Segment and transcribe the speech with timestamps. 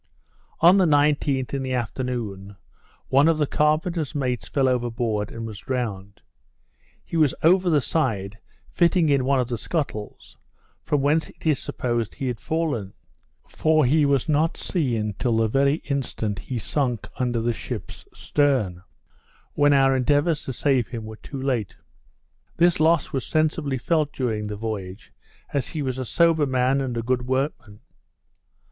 [0.61, 2.55] On the 19th, in the afternoon,
[3.09, 6.21] one of the carpenter's mates fell overboard, and was drowned.
[7.05, 8.39] He was over the side,
[8.71, 10.39] fitting in one of the scuttles,
[10.81, 12.93] from whence it is supposed he had fallen;
[13.47, 18.81] for he was not seen till the very instant he sunk under the ship's stern,
[19.53, 21.75] when our endeavours to save him were too late.
[22.57, 25.13] This loss was sensibly felt during the voyage,
[25.53, 27.81] as he was a sober man and a good workman.